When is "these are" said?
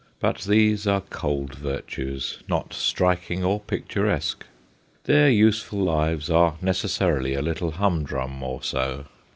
0.39-1.01